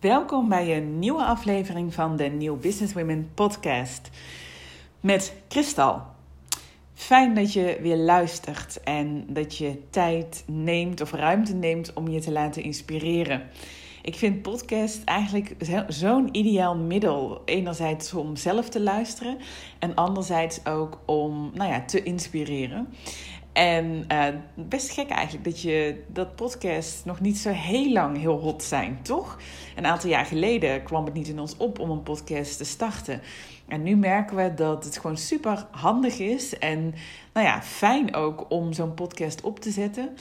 [0.00, 4.10] Welkom bij een nieuwe aflevering van de New Business Women podcast
[5.00, 6.02] met Kristal.
[6.94, 12.20] Fijn dat je weer luistert en dat je tijd neemt of ruimte neemt om je
[12.20, 13.42] te laten inspireren.
[14.02, 15.54] Ik vind podcast eigenlijk
[15.88, 17.42] zo'n ideaal middel.
[17.44, 19.38] Enerzijds om zelf te luisteren
[19.78, 22.88] en anderzijds ook om nou ja, te inspireren.
[23.56, 28.38] En uh, best gek eigenlijk dat, je, dat podcasts nog niet zo heel lang heel
[28.38, 29.38] hot zijn, toch?
[29.76, 33.20] Een aantal jaar geleden kwam het niet in ons op om een podcast te starten.
[33.68, 36.94] En nu merken we dat het gewoon super handig is en
[37.32, 40.16] nou ja, fijn ook om zo'n podcast op te zetten.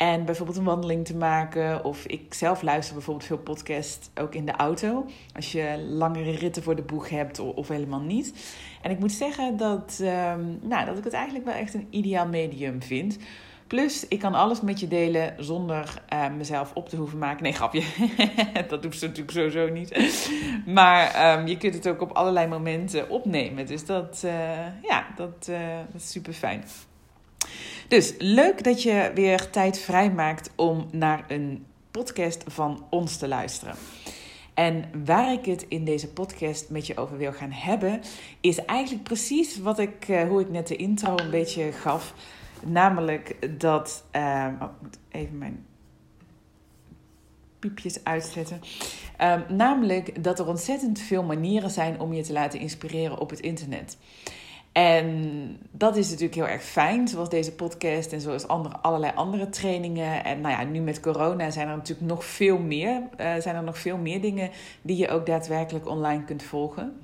[0.00, 1.84] En bijvoorbeeld een wandeling te maken.
[1.84, 5.06] Of ik zelf luister bijvoorbeeld veel podcasts ook in de auto.
[5.34, 8.54] Als je langere ritten voor de boeg hebt of, helemaal niet.
[8.82, 12.26] En ik moet zeggen dat, um, nou, dat ik het eigenlijk wel echt een ideaal
[12.26, 13.18] medium vind.
[13.66, 17.42] Plus, ik kan alles met je delen zonder uh, mezelf op te hoeven maken.
[17.42, 17.82] Nee, grapje.
[18.68, 20.00] dat doet ze natuurlijk sowieso niet.
[20.66, 23.66] maar um, je kunt het ook op allerlei momenten opnemen.
[23.66, 24.32] Dus dat, uh,
[24.82, 25.58] ja, dat, uh,
[25.92, 26.64] dat is super fijn.
[27.90, 33.74] Dus leuk dat je weer tijd vrijmaakt om naar een podcast van ons te luisteren.
[34.54, 38.00] En waar ik het in deze podcast met je over wil gaan hebben,
[38.40, 42.14] is eigenlijk precies wat ik, uh, hoe ik net de intro een beetje gaf.
[42.66, 44.04] Namelijk dat.
[44.16, 44.46] Uh,
[45.08, 45.66] even mijn
[47.58, 48.60] piepjes uitzetten.
[49.20, 53.40] Uh, namelijk dat er ontzettend veel manieren zijn om je te laten inspireren op het
[53.40, 53.96] internet.
[54.72, 59.48] En dat is natuurlijk heel erg fijn, zoals deze podcast en zoals andere, allerlei andere
[59.48, 60.24] trainingen.
[60.24, 63.62] En nou ja, nu met corona zijn er natuurlijk nog veel meer, uh, zijn er
[63.62, 64.50] nog veel meer dingen
[64.82, 67.00] die je ook daadwerkelijk online kunt volgen.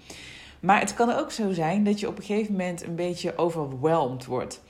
[0.61, 4.27] Maar het kan ook zo zijn dat je op een gegeven moment een beetje overweldigd
[4.27, 4.63] wordt.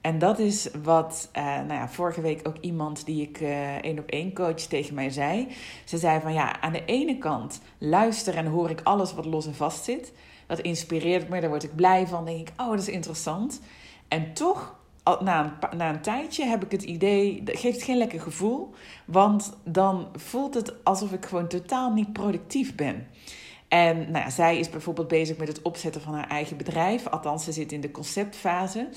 [0.00, 3.98] En dat is wat, uh, nou ja, vorige week ook iemand die ik uh, één
[3.98, 5.48] op één coach tegen mij zei.
[5.84, 9.46] Ze zei van ja, aan de ene kant luister en hoor ik alles wat los
[9.46, 10.12] en vast zit.
[10.56, 12.24] Dat inspireert me, daar word ik blij van.
[12.24, 13.60] denk ik, oh, dat is interessant.
[14.08, 14.74] En toch,
[15.20, 18.70] na een, na een tijdje heb ik het idee, dat geeft geen lekker gevoel.
[19.04, 23.06] Want dan voelt het alsof ik gewoon totaal niet productief ben.
[23.68, 27.06] En nou ja, zij is bijvoorbeeld bezig met het opzetten van haar eigen bedrijf.
[27.06, 28.88] Althans, ze zit in de conceptfase.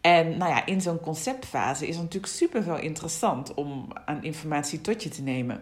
[0.00, 4.80] En nou ja, in zo'n conceptfase is het natuurlijk super veel interessant om aan informatie
[4.80, 5.60] tot je te nemen.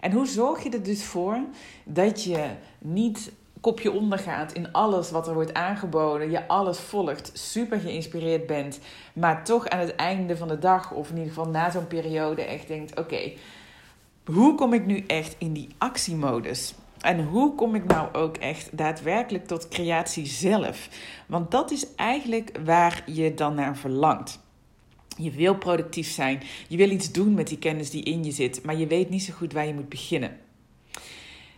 [0.00, 1.38] En hoe zorg je er dus voor
[1.84, 3.32] dat je niet
[3.64, 8.80] kopje ondergaat in alles wat er wordt aangeboden, je alles volgt, super geïnspireerd bent,
[9.12, 12.42] maar toch aan het einde van de dag, of in ieder geval na zo'n periode,
[12.42, 13.32] echt denkt: oké,
[14.24, 16.74] hoe kom ik nu echt in die actiemodus?
[17.00, 20.88] En hoe kom ik nou ook echt daadwerkelijk tot creatie zelf?
[21.26, 24.40] Want dat is eigenlijk waar je dan naar verlangt.
[25.16, 26.42] Je wil productief zijn.
[26.68, 29.22] Je wil iets doen met die kennis die in je zit, maar je weet niet
[29.22, 30.38] zo goed waar je moet beginnen.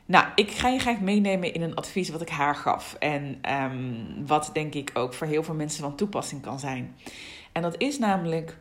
[0.07, 2.97] Nou, ik ga je graag meenemen in een advies wat ik haar gaf.
[2.99, 3.95] En ehm,
[4.27, 6.97] wat denk ik ook voor heel veel mensen van toepassing kan zijn.
[7.53, 8.59] En dat is namelijk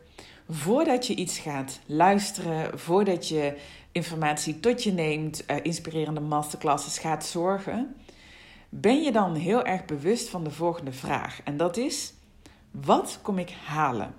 [0.48, 3.56] voordat je iets gaat luisteren, voordat je
[3.92, 7.96] informatie tot je neemt, uh, inspirerende masterclasses gaat zorgen,
[8.68, 11.40] ben je dan heel erg bewust van de volgende vraag.
[11.44, 12.12] En dat is:
[12.70, 14.14] wat kom ik halen?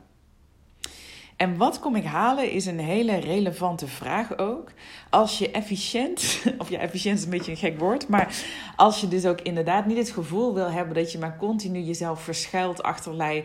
[1.38, 4.72] En wat kom ik halen is een hele relevante vraag ook.
[5.10, 8.36] Als je efficiënt, of ja, efficiënt is een beetje een gek woord, maar
[8.76, 12.22] als je dus ook inderdaad niet het gevoel wil hebben dat je maar continu jezelf
[12.22, 13.44] verschuilt achterlei,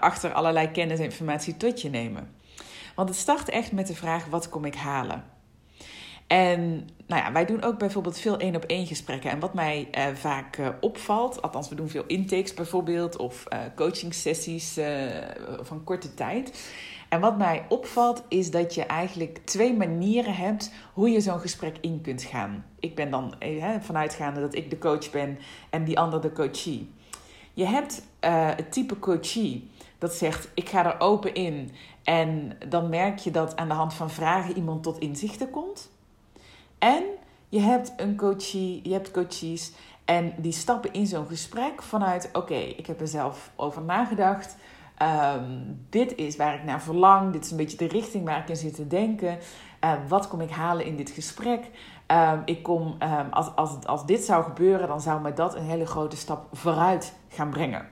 [0.00, 2.30] achter allerlei kennis en informatie tot je nemen.
[2.94, 5.33] Want het start echt met de vraag: wat kom ik halen?
[6.26, 9.30] En nou ja, wij doen ook bijvoorbeeld veel één op één gesprekken.
[9.30, 13.58] En wat mij eh, vaak uh, opvalt, althans we doen veel intakes bijvoorbeeld, of uh,
[13.76, 14.78] coaching sessies
[15.62, 16.72] van korte tijd
[17.08, 21.76] en wat mij opvalt is dat je eigenlijk twee manieren hebt hoe je zo'n gesprek
[21.80, 22.64] in kunt gaan.
[22.80, 25.38] Ik ben dan eh, vanuitgaande dat ik de coach ben
[25.70, 26.92] en die ander de coachie.
[27.52, 31.70] Je hebt het type coachie dat zegt: ik ga er open in.
[32.02, 35.90] En dan merk je dat aan de hand van vragen iemand tot inzichten komt.
[36.84, 37.04] En
[37.48, 39.72] je hebt een coachie, je hebt coaches
[40.04, 44.56] en die stappen in zo'n gesprek vanuit: oké, ik heb er zelf over nagedacht.
[45.02, 47.32] Um, dit is waar ik naar verlang.
[47.32, 49.38] Dit is een beetje de richting waar ik in zit te denken.
[49.84, 51.70] Uh, wat kom ik halen in dit gesprek?
[52.06, 52.96] Um, ik kom,
[53.30, 57.14] als, als, als dit zou gebeuren, dan zou mij dat een hele grote stap vooruit
[57.28, 57.88] gaan brengen.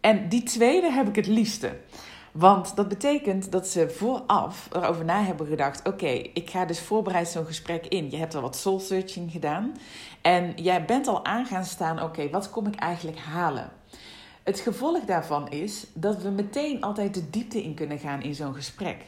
[0.00, 1.76] En die tweede heb ik het liefste.
[2.38, 7.28] Want dat betekent dat ze vooraf erover na hebben gedacht: oké, ik ga dus voorbereid
[7.28, 8.10] zo'n gesprek in.
[8.10, 9.72] Je hebt al wat soul searching gedaan.
[10.22, 13.70] En jij bent al aan gaan staan: oké, wat kom ik eigenlijk halen?
[14.42, 18.54] Het gevolg daarvan is dat we meteen altijd de diepte in kunnen gaan in zo'n
[18.54, 19.04] gesprek.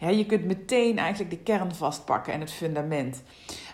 [0.00, 3.22] Ja, je kunt meteen eigenlijk de kern vastpakken en het fundament.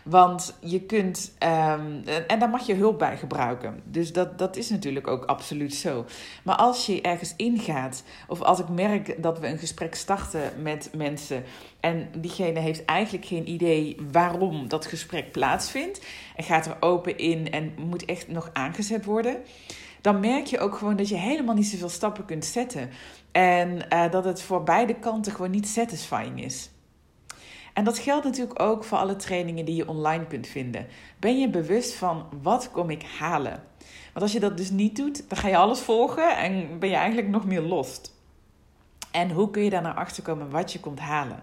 [0.05, 3.82] Want je kunt, um, en daar mag je hulp bij gebruiken.
[3.85, 6.05] Dus dat, dat is natuurlijk ook absoluut zo.
[6.43, 10.91] Maar als je ergens ingaat, of als ik merk dat we een gesprek starten met
[10.97, 11.44] mensen
[11.81, 16.00] en diegene heeft eigenlijk geen idee waarom dat gesprek plaatsvindt
[16.37, 19.37] en gaat er open in en moet echt nog aangezet worden
[20.05, 22.91] dan merk je ook gewoon dat je helemaal niet zoveel stappen kunt zetten.
[23.33, 26.71] En uh, dat het voor beide kanten gewoon niet satisfying is.
[27.73, 30.87] En dat geldt natuurlijk ook voor alle trainingen die je online kunt vinden.
[31.19, 33.62] Ben je bewust van wat kom ik halen?
[34.12, 36.95] Want als je dat dus niet doet, dan ga je alles volgen en ben je
[36.95, 38.14] eigenlijk nog meer lost.
[39.15, 41.43] En hoe kun je daar naar achter komen wat je komt halen?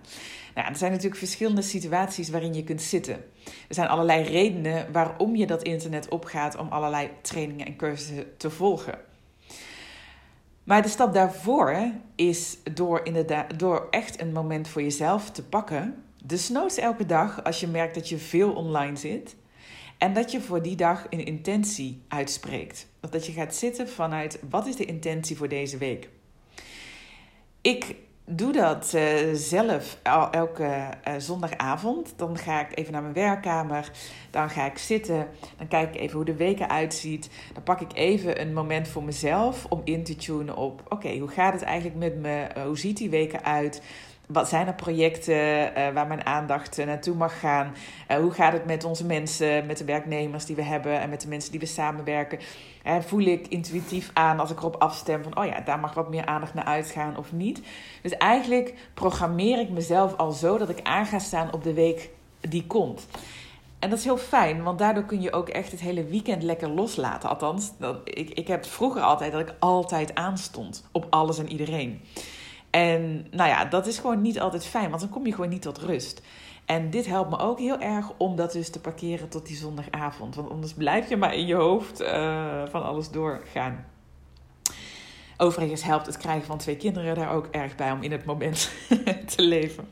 [0.55, 3.13] Nou, er zijn natuurlijk verschillende situaties waarin je kunt zitten.
[3.43, 8.49] Er zijn allerlei redenen waarom je dat internet opgaat om allerlei trainingen en cursussen te
[8.49, 8.99] volgen.
[10.63, 16.03] Maar de stap daarvoor is door, inderdaad, door echt een moment voor jezelf te pakken.
[16.23, 19.35] Dus noods elke dag als je merkt dat je veel online zit.
[19.97, 22.87] En dat je voor die dag een intentie uitspreekt.
[23.09, 26.09] Dat je gaat zitten vanuit wat is de intentie voor deze week.
[27.61, 29.97] Ik doe dat uh, zelf
[30.31, 30.63] elke
[31.07, 32.13] uh, zondagavond.
[32.15, 33.91] Dan ga ik even naar mijn werkkamer.
[34.31, 35.27] Dan ga ik zitten.
[35.57, 37.29] Dan kijk ik even hoe de weken uitziet.
[37.53, 41.29] Dan pak ik even een moment voor mezelf om in te tunen op: oké, hoe
[41.29, 42.47] gaat het eigenlijk met me?
[42.57, 43.81] Uh, hoe ziet die weken uit?
[44.27, 45.33] Wat zijn er projecten
[45.77, 47.73] uh, waar mijn aandacht uh, naartoe mag gaan?
[48.11, 51.21] Uh, hoe gaat het met onze mensen, met de werknemers die we hebben en met
[51.21, 52.39] de mensen die we samenwerken?
[52.99, 56.25] voel ik intuïtief aan als ik erop afstem van, oh ja, daar mag wat meer
[56.25, 57.61] aandacht naar uitgaan of niet.
[58.01, 62.09] Dus eigenlijk programmeer ik mezelf al zo dat ik aan ga staan op de week
[62.39, 63.07] die komt.
[63.81, 66.69] En dat is heel fijn, want daardoor kun je ook echt het hele weekend lekker
[66.69, 67.29] loslaten.
[67.29, 67.71] Althans,
[68.03, 72.01] ik, ik heb vroeger altijd dat ik altijd aanstond op alles en iedereen.
[72.71, 75.61] En nou ja, dat is gewoon niet altijd fijn, want dan kom je gewoon niet
[75.61, 76.21] tot rust.
[76.65, 80.35] En dit helpt me ook heel erg om dat dus te parkeren tot die zondagavond.
[80.35, 83.85] Want anders blijf je maar in je hoofd uh, van alles doorgaan.
[85.37, 88.71] Overigens helpt het krijgen van twee kinderen daar ook erg bij om in het moment
[89.35, 89.87] te leven.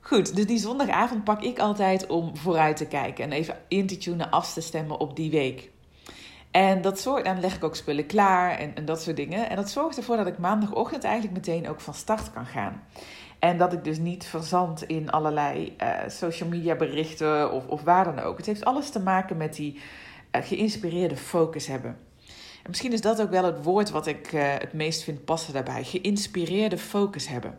[0.00, 3.96] Goed, dus die zondagavond pak ik altijd om vooruit te kijken en even in te
[3.96, 5.70] tunen, af te stemmen op die week.
[6.50, 9.50] En dat zorgt, dan leg ik ook spullen klaar en, en dat soort dingen.
[9.50, 12.82] En dat zorgt ervoor dat ik maandagochtend eigenlijk meteen ook van start kan gaan.
[13.38, 18.04] En dat ik dus niet verzand in allerlei uh, social media berichten of, of waar
[18.04, 18.36] dan ook.
[18.36, 19.80] Het heeft alles te maken met die
[20.32, 21.96] uh, geïnspireerde focus hebben.
[22.62, 25.52] En misschien is dat ook wel het woord wat ik uh, het meest vind passen
[25.52, 25.84] daarbij.
[25.84, 27.58] Geïnspireerde focus hebben.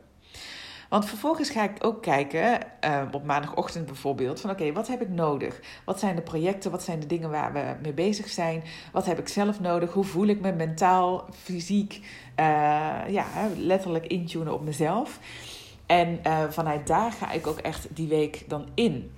[0.89, 5.09] Want vervolgens ga ik ook kijken, uh, op maandagochtend bijvoorbeeld, van oké, wat heb ik
[5.09, 5.59] nodig?
[5.85, 8.63] Wat zijn de projecten, wat zijn de dingen waar we mee bezig zijn?
[8.91, 9.93] Wat heb ik zelf nodig?
[9.93, 11.93] Hoe voel ik me mentaal, fysiek,
[12.39, 12.45] uh,
[13.07, 13.25] ja,
[13.57, 15.19] letterlijk intunen op mezelf?
[15.85, 19.11] En uh, vanuit daar ga ik ook echt die week dan in.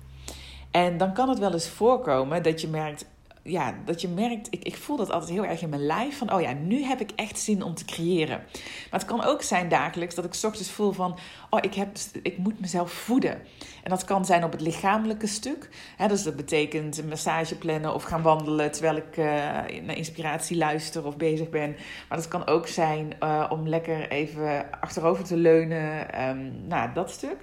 [0.70, 3.04] En dan kan het wel eens voorkomen dat je merkt,
[3.42, 6.18] ja, dat je merkt, ik, ik voel dat altijd heel erg in mijn lijf.
[6.18, 8.42] Van, oh ja, nu heb ik echt zin om te creëren.
[8.90, 11.18] Maar het kan ook zijn dagelijks dat ik ochtends voel van,
[11.50, 13.40] oh, ik, heb, ik moet mezelf voeden.
[13.82, 15.68] En dat kan zijn op het lichamelijke stuk.
[15.96, 19.24] Hè, dus dat betekent een massage plannen of gaan wandelen terwijl ik uh,
[19.82, 21.76] naar inspiratie luister of bezig ben.
[22.08, 26.20] Maar dat kan ook zijn uh, om lekker even achterover te leunen.
[26.28, 27.36] Um, nou, dat stuk.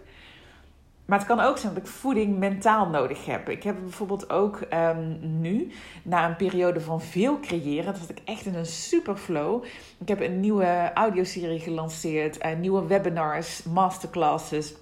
[1.10, 3.50] Maar het kan ook zijn dat ik voeding mentaal nodig heb.
[3.50, 5.72] Ik heb bijvoorbeeld ook um, nu,
[6.04, 9.64] na een periode van veel creëren, dat ik echt in een super flow.
[10.00, 14.76] Ik heb een nieuwe audioserie gelanceerd, uh, nieuwe webinars, masterclasses.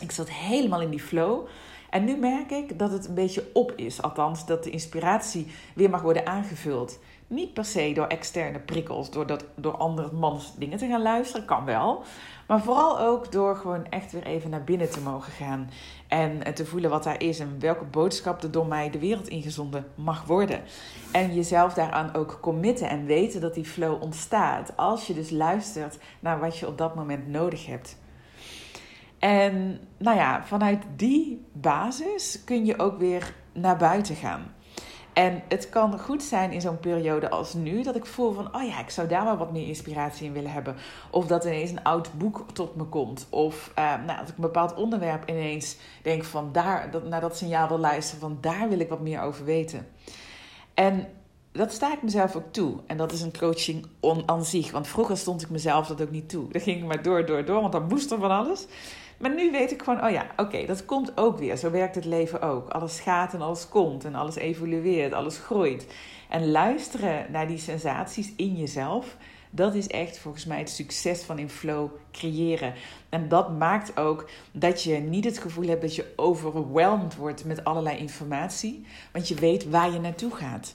[0.00, 1.46] Ik zat helemaal in die flow.
[1.90, 4.02] En nu merk ik dat het een beetje op is.
[4.02, 6.98] Althans, dat de inspiratie weer mag worden aangevuld.
[7.28, 11.46] Niet per se door externe prikkels, door, dat, door andere mans dingen te gaan luisteren,
[11.46, 12.02] kan wel.
[12.46, 15.70] Maar vooral ook door gewoon echt weer even naar binnen te mogen gaan.
[16.06, 19.86] En te voelen wat daar is en welke boodschap er door mij de wereld ingezonden
[19.94, 20.62] mag worden.
[21.12, 24.76] En jezelf daaraan ook committen en weten dat die flow ontstaat.
[24.76, 27.96] Als je dus luistert naar wat je op dat moment nodig hebt.
[29.18, 34.54] En nou ja, vanuit die basis kun je ook weer naar buiten gaan.
[35.18, 38.62] En het kan goed zijn in zo'n periode als nu dat ik voel van, oh
[38.62, 40.76] ja, ik zou daar wel wat meer inspiratie in willen hebben.
[41.10, 43.26] Of dat ineens een oud boek tot me komt.
[43.30, 47.36] Of uh, nou, dat ik een bepaald onderwerp ineens denk van, daar, dat, naar dat
[47.36, 49.86] signaal wil luisteren van, daar wil ik wat meer over weten.
[50.74, 51.08] En
[51.52, 52.76] dat sta ik mezelf ook toe.
[52.86, 53.86] En dat is een coaching
[54.26, 54.70] aan zich.
[54.70, 56.48] Want vroeger stond ik mezelf dat ook niet toe.
[56.52, 58.66] Dan ging ik maar door, door, door, want dan moest er van alles.
[59.18, 61.56] Maar nu weet ik gewoon, oh ja, oké, dat komt ook weer.
[61.56, 62.68] Zo werkt het leven ook.
[62.68, 65.86] Alles gaat en alles komt en alles evolueert, alles groeit.
[66.28, 69.16] En luisteren naar die sensaties in jezelf,
[69.50, 72.74] Dat is echt volgens mij het succes van in flow creëren.
[73.08, 77.64] En dat maakt ook dat je niet het gevoel hebt dat je overweldigd wordt met
[77.64, 80.74] allerlei informatie, want je weet waar je naartoe gaat.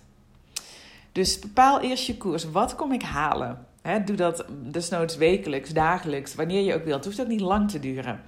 [1.11, 2.51] Dus bepaal eerst je koers.
[2.51, 3.65] Wat kom ik halen?
[4.05, 6.95] Doe dat desnoods wekelijks, dagelijks, wanneer je ook wilt.
[6.95, 8.21] Het hoeft ook niet lang te duren.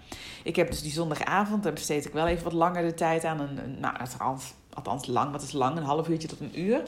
[0.44, 3.40] Ik heb dus die zondagavond, daar besteed ik wel even wat langer de tijd aan.
[3.40, 5.78] Een, nou, althans, althans lang, wat is lang?
[5.78, 6.84] Een half uurtje tot een uur.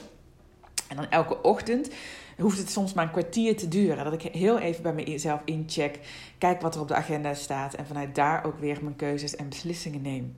[0.87, 1.89] En dan elke ochtend
[2.37, 4.03] hoeft het soms maar een kwartier te duren.
[4.03, 5.99] Dat ik heel even bij mezelf incheck,
[6.37, 9.49] kijk wat er op de agenda staat en vanuit daar ook weer mijn keuzes en
[9.49, 10.37] beslissingen neem.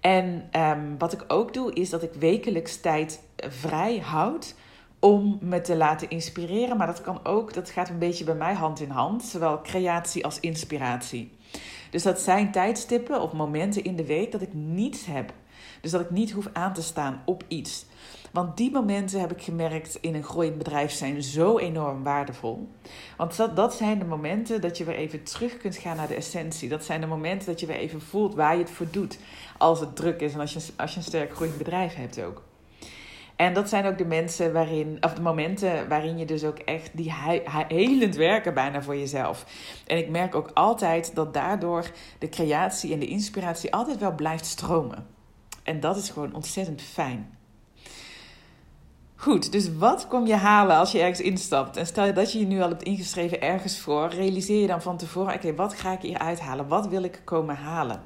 [0.00, 4.54] En ehm, wat ik ook doe, is dat ik wekelijks tijd vrij houd
[4.98, 6.76] om me te laten inspireren.
[6.76, 10.24] Maar dat kan ook, dat gaat een beetje bij mij hand in hand, zowel creatie
[10.24, 11.36] als inspiratie.
[11.90, 15.32] Dus dat zijn tijdstippen of momenten in de week dat ik niets heb.
[15.80, 17.86] Dus dat ik niet hoef aan te staan op iets.
[18.32, 22.68] Want die momenten heb ik gemerkt in een groeiend bedrijf zijn zo enorm waardevol.
[23.16, 26.14] Want dat, dat zijn de momenten dat je weer even terug kunt gaan naar de
[26.14, 26.68] essentie.
[26.68, 29.18] Dat zijn de momenten dat je weer even voelt waar je het voor doet.
[29.58, 32.42] Als het druk is en als je, als je een sterk groeiend bedrijf hebt ook.
[33.38, 36.90] En dat zijn ook de mensen waarin, of de momenten waarin je dus ook echt
[36.96, 37.12] die
[37.68, 39.46] helend werken bijna voor jezelf.
[39.86, 44.46] En ik merk ook altijd dat daardoor de creatie en de inspiratie altijd wel blijft
[44.46, 45.06] stromen.
[45.62, 47.38] En dat is gewoon ontzettend fijn.
[49.16, 51.76] Goed, dus wat kom je halen als je ergens instapt?
[51.76, 54.96] En stel dat je je nu al hebt ingeschreven ergens voor, realiseer je dan van
[54.96, 56.68] tevoren: oké, wat ga ik hier uithalen?
[56.68, 58.02] Wat wil ik komen halen?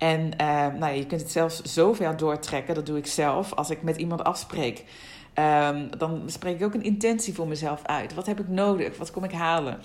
[0.00, 3.70] En uh, nou ja, je kunt het zelfs zover doortrekken, dat doe ik zelf, als
[3.70, 4.84] ik met iemand afspreek.
[5.34, 8.14] Um, dan spreek ik ook een intentie voor mezelf uit.
[8.14, 8.98] Wat heb ik nodig?
[8.98, 9.78] Wat kom ik halen?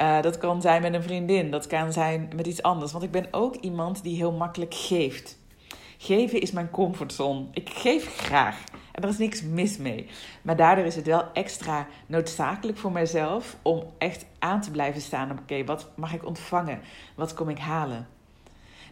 [0.00, 2.92] Uh, dat kan zijn met een vriendin, dat kan zijn met iets anders.
[2.92, 5.38] Want ik ben ook iemand die heel makkelijk geeft.
[5.98, 7.44] Geven is mijn comfortzone.
[7.52, 8.62] Ik geef graag.
[8.92, 10.06] En er is niks mis mee.
[10.42, 15.38] Maar daardoor is het wel extra noodzakelijk voor mijzelf om echt aan te blijven staan.
[15.42, 16.80] Oké, wat mag ik ontvangen?
[17.14, 18.13] Wat kom ik halen?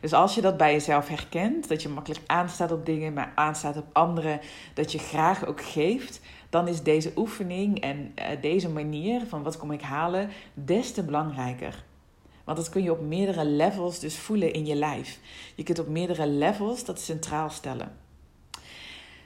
[0.03, 3.77] Dus als je dat bij jezelf herkent, dat je makkelijk aanstaat op dingen, maar aanstaat
[3.77, 4.41] op anderen,
[4.75, 9.57] dat je graag ook geeft, dan is deze oefening en uh, deze manier van wat
[9.57, 11.85] kom ik halen des te belangrijker.
[12.45, 15.19] Want dat kun je op meerdere levels dus voelen in je lijf.
[15.55, 17.97] Je kunt op meerdere levels dat centraal stellen.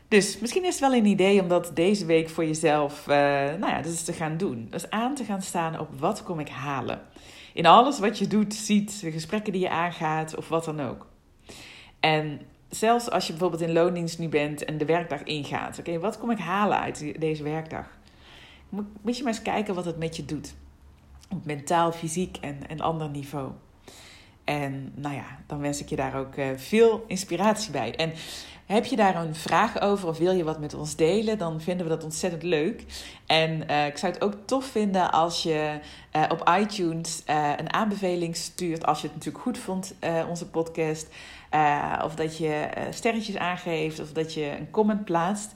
[0.09, 3.15] Dus misschien is het wel een idee om dat deze week voor jezelf uh,
[3.59, 4.67] nou ja, dus te gaan doen.
[4.71, 7.01] Dus aan te gaan staan op wat kom ik halen
[7.57, 11.07] in alles wat je doet, ziet, de gesprekken die je aangaat of wat dan ook.
[12.01, 15.79] En zelfs als je bijvoorbeeld in loondienst nu bent en de werkdag ingaat.
[15.79, 17.87] Oké, wat kom ik halen uit deze werkdag?
[19.03, 20.55] Moet je maar eens kijken wat het met je doet.
[21.31, 23.51] Op mentaal, fysiek en, en ander niveau.
[24.47, 27.95] En nou ja, dan wens ik je daar ook uh, veel inspiratie bij.
[27.95, 28.13] En
[28.67, 31.39] heb je daar een vraag over of wil je wat met ons delen?
[31.39, 32.85] Dan vinden we dat ontzettend leuk.
[33.27, 35.79] En uh, ik zou het ook tof vinden als je
[36.17, 37.23] uh, op iTunes
[37.57, 38.87] een aanbeveling stuurt.
[38.87, 39.95] Als je het natuurlijk goed vond,
[40.29, 41.09] onze podcast.
[42.05, 45.55] of dat je sterretjes aangeeft of dat je een comment plaatst.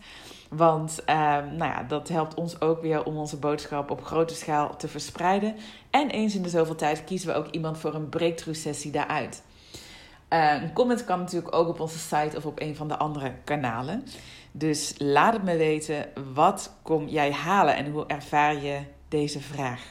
[0.50, 4.88] Want nou ja, dat helpt ons ook weer om onze boodschap op grote schaal te
[4.88, 5.56] verspreiden.
[5.90, 9.42] En eens in de zoveel tijd kiezen we ook iemand voor een breakthrough sessie daaruit.
[10.32, 13.32] Uh, een comment kan natuurlijk ook op onze site of op een van de andere
[13.44, 14.04] kanalen.
[14.52, 19.82] Dus laat het me weten, wat kom jij halen en hoe ervaar je deze vraag?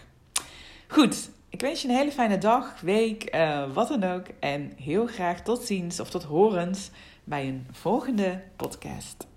[0.87, 4.25] Goed, ik wens je een hele fijne dag, week, uh, wat dan ook.
[4.39, 6.89] En heel graag tot ziens of tot horens
[7.23, 9.28] bij een volgende podcast.